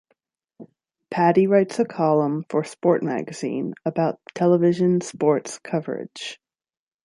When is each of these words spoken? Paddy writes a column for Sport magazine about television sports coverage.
Paddy 1.11 1.45
writes 1.45 1.77
a 1.77 1.85
column 1.85 2.43
for 2.49 2.63
Sport 2.63 3.03
magazine 3.03 3.75
about 3.85 4.19
television 4.33 4.99
sports 5.01 5.59
coverage. 5.59 6.39